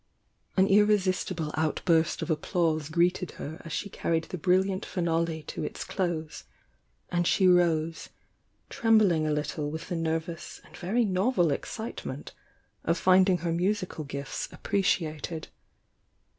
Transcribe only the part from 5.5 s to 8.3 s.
its close, and she rose,